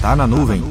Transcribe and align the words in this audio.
Tá 0.00 0.16
na 0.16 0.26
nuvem. 0.26 0.62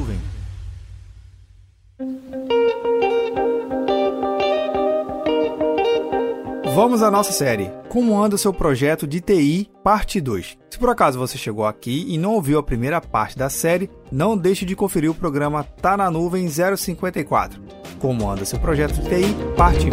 Vamos 6.74 7.00
à 7.00 7.12
nossa 7.12 7.30
série. 7.30 7.70
Como 7.88 8.20
anda 8.20 8.34
o 8.34 8.38
seu 8.38 8.52
projeto 8.52 9.06
de 9.06 9.20
TI, 9.20 9.70
parte 9.84 10.20
2. 10.20 10.58
Se 10.68 10.76
por 10.76 10.88
acaso 10.88 11.16
você 11.16 11.38
chegou 11.38 11.64
aqui 11.64 12.06
e 12.08 12.18
não 12.18 12.32
ouviu 12.32 12.58
a 12.58 12.62
primeira 12.62 13.00
parte 13.00 13.38
da 13.38 13.48
série, 13.48 13.88
não 14.10 14.36
deixe 14.36 14.64
de 14.64 14.74
conferir 14.74 15.08
o 15.08 15.14
programa 15.14 15.62
Tá 15.62 15.96
na 15.96 16.10
Nuvem 16.10 16.48
054. 16.48 17.62
Como 18.00 18.28
anda 18.28 18.44
seu 18.44 18.58
projeto 18.58 18.94
de 18.94 19.02
TI, 19.02 19.36
parte 19.56 19.86
1. 19.86 19.90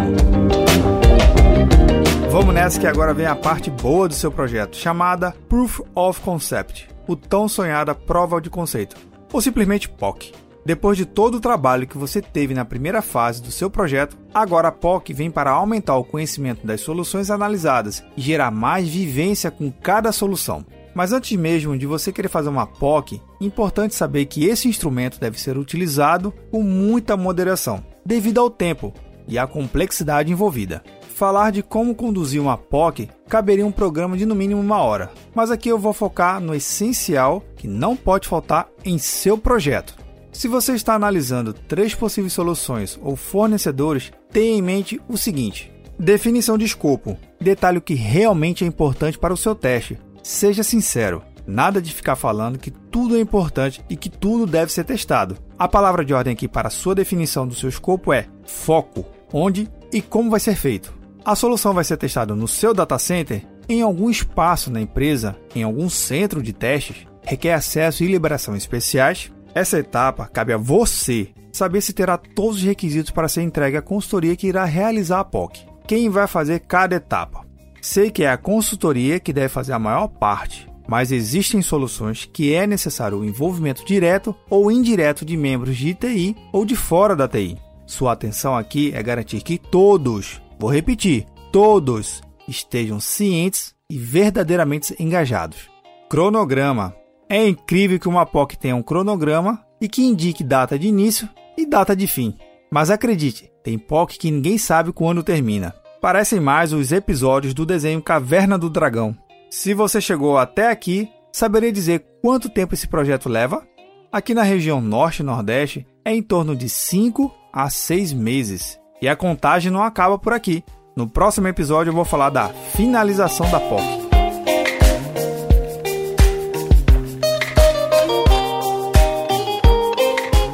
Vamos 2.32 2.56
nessa 2.56 2.80
que 2.80 2.88
agora 2.88 3.14
vem 3.14 3.28
a 3.28 3.36
parte 3.36 3.70
boa 3.70 4.08
do 4.08 4.16
seu 4.16 4.32
projeto, 4.32 4.76
chamada 4.76 5.36
Proof 5.48 5.82
of 5.94 6.22
Concept, 6.22 6.90
o 7.08 7.16
tão 7.16 7.48
sonhada 7.48 7.94
prova 7.94 8.42
de 8.42 8.50
conceito, 8.50 8.96
ou 9.32 9.41
simplesmente 9.41 9.89
POC. 9.89 10.32
Depois 10.68 10.97
de 10.97 11.06
todo 11.06 11.36
o 11.36 11.39
trabalho 11.39 11.88
que 11.88 11.97
você 11.97 12.21
teve 12.21 12.54
na 12.54 12.65
primeira 12.65 13.02
fase 13.02 13.42
do 13.42 13.52
seu 13.52 13.69
projeto, 13.69 14.18
agora 14.33 14.68
a 14.68 14.71
POC 14.71 15.14
vem 15.14 15.32
para 15.32 15.52
aumentar 15.52 15.96
o 15.96 16.04
conhecimento 16.04 16.68
das 16.68 16.82
soluções 16.82 17.32
analisadas 17.32 18.04
e 18.18 18.21
gerar 18.21 18.52
mais 18.52 18.89
vivência 18.89 19.50
com 19.50 19.71
cada 19.71 20.11
solução. 20.11 20.66
Mas 20.93 21.14
antes 21.14 21.38
mesmo 21.38 21.78
de 21.78 21.86
você 21.86 22.11
querer 22.11 22.28
fazer 22.28 22.50
uma 22.50 22.68
POC, 22.68 23.21
é 23.39 23.46
importante 23.46 23.96
saber 23.96 24.25
que 24.25 24.46
esse 24.46 24.68
instrumento 24.68 25.19
deve 25.19 25.39
ser 25.39 25.57
utilizado 25.57 26.33
com 26.52 26.61
muita 26.61 27.16
moderação, 27.16 27.82
devido 28.05 28.39
ao 28.39 28.50
tempo 28.50 28.94
e 29.25 29.38
à 29.38 29.47
complexidade 29.47 30.32
envolvida. 30.32 30.83
Falar 31.18 31.52
de 31.52 31.64
como 31.64 31.96
conduzir 31.96 32.39
uma 32.39 32.56
POC 32.56 33.09
caberia 33.28 33.66
um 33.66 33.72
programa 33.72 34.16
de 34.16 34.23
no 34.23 34.36
mínimo 34.36 34.62
uma 34.62 34.84
hora, 34.84 35.09
mas 35.34 35.50
aqui 35.50 35.67
eu 35.67 35.80
vou 35.80 35.92
focar 35.92 36.39
no 36.39 36.53
essencial 36.53 37.44
que 37.56 37.67
não 37.67 37.95
pode 37.95 38.28
faltar 38.28 38.70
em 38.86 39.00
seu 39.00 39.36
projeto. 39.36 39.95
Se 40.31 40.48
você 40.48 40.73
está 40.73 40.94
analisando 40.94 41.53
três 41.53 41.95
possíveis 41.95 42.34
soluções 42.34 43.00
ou 43.02 43.16
fornecedores, 43.16 44.11
tenha 44.31 44.59
em 44.59 44.61
mente 44.61 45.02
o 45.09 45.17
seguinte: 45.17 45.73
definição 45.97 46.56
de 46.56 46.66
escopo, 46.66 47.17
detalhe 47.41 47.81
que 47.81 47.95
realmente 47.95 48.63
é 48.63 48.67
importante 48.67 49.17
para 49.17 49.34
o 49.34 49.38
seu 49.38 49.56
teste. 49.56 49.97
Seja 50.22 50.61
sincero, 50.61 51.23
nada 51.47 51.81
de 51.81 51.95
ficar 51.95 52.16
falando 52.16 52.59
que 52.59 52.69
tudo 52.69 53.17
é 53.17 53.19
importante 53.19 53.84
e 53.89 53.97
que 53.97 54.11
tudo 54.11 54.45
deve 54.45 54.72
ser 54.72 54.84
testado. 54.84 55.36
A 55.58 55.67
palavra 55.67 56.06
de 56.06 56.13
ordem 56.13 56.34
aqui 56.34 56.47
para 56.47 56.67
a 56.67 56.72
sua 56.72 56.94
definição 56.94 57.47
do 57.47 57.56
seu 57.56 57.69
escopo 57.69 58.13
é 58.13 58.28
foco, 58.45 59.03
onde 59.34 59.67
e 59.91 60.00
como 60.00 60.30
vai 60.30 60.39
ser 60.39 60.56
feito. 60.56 60.97
A 61.28 61.36
solução 61.36 61.73
vai 61.73 61.83
ser 61.83 61.97
testada 61.97 62.33
no 62.33 62.47
seu 62.47 62.73
data 62.73 62.97
center, 62.97 63.45
em 63.67 63.81
algum 63.81 64.09
espaço 64.09 64.72
na 64.72 64.80
empresa, 64.80 65.36
em 65.53 65.61
algum 65.61 65.89
centro 65.89 66.42
de 66.42 66.53
testes, 66.53 67.06
requer 67.22 67.52
acesso 67.52 68.02
e 68.02 68.08
liberação 68.08 68.56
especiais 68.56 69.30
essa 69.53 69.78
etapa 69.78 70.25
cabe 70.31 70.53
a 70.53 70.58
você 70.58 71.28
saber 71.52 71.81
se 71.81 71.92
terá 71.92 72.17
todos 72.17 72.58
os 72.58 72.64
requisitos 72.64 73.11
para 73.11 73.28
ser 73.28 73.42
entregue 73.42 73.75
à 73.75 73.81
consultoria 73.81 74.38
que 74.38 74.47
irá 74.47 74.64
realizar 74.64 75.19
a 75.19 75.25
POC. 75.25 75.66
Quem 75.86 76.08
vai 76.08 76.28
fazer 76.28 76.61
cada 76.61 76.95
etapa? 76.95 77.45
Sei 77.81 78.09
que 78.09 78.23
é 78.23 78.30
a 78.30 78.38
consultoria 78.38 79.19
que 79.19 79.34
deve 79.34 79.50
fazer 79.50 79.73
a 79.73 79.80
maior 79.80 80.08
parte, 80.08 80.69
mas 80.88 81.12
existem 81.12 81.62
soluções 81.62 82.23
que 82.31 82.53
é 82.53 82.66
necessário 82.66 83.17
o 83.17 83.25
envolvimento 83.25 83.84
direto 83.84 84.34
ou 84.50 84.72
indireto 84.72 85.25
de 85.25 85.36
membros 85.36 85.75
de 85.75 85.94
TI 85.94 86.38
ou 86.53 86.64
de 86.64 86.78
fora 86.78 87.17
da 87.17 87.28
TI. 87.28 87.58
Sua 87.86 88.14
atenção 88.14 88.56
aqui 88.56 88.94
é 88.95 89.03
garantir 89.03 89.41
que 89.41 89.58
todos, 89.58 90.41
vou 90.59 90.72
repetir, 90.72 91.25
todos 91.52 92.22
estejam 92.47 93.00
cientes 93.00 93.75
e 93.89 93.97
verdadeiramente 93.97 94.95
engajados. 95.00 95.69
Cronograma 96.09 96.95
é 97.30 97.47
incrível 97.47 98.00
que 98.00 98.08
uma 98.08 98.25
POC 98.25 98.58
tenha 98.58 98.75
um 98.75 98.81
cronograma 98.81 99.63
e 99.81 99.88
que 99.88 100.03
indique 100.03 100.44
data 100.44 100.78
de 100.80 100.88
início 100.88 101.28
e 101.58 101.66
data 101.66 101.95
de 101.95 102.08
fim. 102.08 102.35
Mas 102.72 102.89
acredite, 102.89 103.52
tem 103.63 103.78
POC 103.78 104.17
que 104.17 104.31
ninguém 104.31 104.58
sabe 104.58 104.91
quando 104.91 105.23
termina. 105.23 105.73
Parecem 106.02 106.39
mais 106.39 106.74
os 106.74 106.91
episódios 106.91 107.53
do 107.53 107.66
desenho 107.66 108.01
Caverna 108.01 108.57
do 108.57 108.69
Dragão. 108.69 109.16
Se 109.50 109.74
você 109.74 110.00
chegou 110.00 110.38
até 110.38 110.69
aqui, 110.69 111.09
saberia 111.31 111.72
dizer 111.72 112.06
quanto 112.22 112.50
tempo 112.50 112.74
esse 112.74 112.88
projeto 112.88 113.29
leva? 113.29 113.68
Aqui 114.12 114.34
na 114.34 114.44
região 114.44 114.79
Norte 114.79 115.19
e 115.19 115.25
Nordeste 115.25 115.85
é 116.06 116.13
em 116.13 116.22
torno 116.22 116.56
de 116.56 116.69
5 116.69 117.34
a 117.51 117.69
6 117.69 118.13
meses. 118.13 118.79
E 119.02 119.08
a 119.08 119.16
contagem 119.16 119.72
não 119.72 119.84
acaba 119.84 120.18
por 120.18 120.34
aqui. 120.34 120.63
No 120.96 121.08
próximo 121.08 121.47
episódio 121.47 121.91
eu 121.91 121.96
vou 121.96 122.06
falar 122.06 122.30
da 122.30 122.50
finalização 122.50 123.50
da 123.52 123.59
POC. 123.59 124.08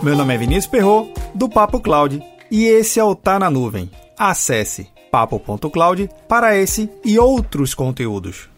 Meu 0.04 0.18
nome 0.18 0.34
é 0.34 0.38
Vinícius 0.38 0.68
Perro 0.68 1.10
do 1.34 1.48
Papo 1.48 1.80
Cloud, 1.80 2.22
e 2.52 2.66
esse 2.66 3.00
é 3.00 3.04
o 3.04 3.16
Tá 3.16 3.40
na 3.40 3.50
Nuvem. 3.50 3.90
Acesse 4.20 4.90
papo.cloud 5.10 6.10
para 6.28 6.58
esse 6.58 6.90
e 7.06 7.18
outros 7.18 7.74
conteúdos. 7.74 8.50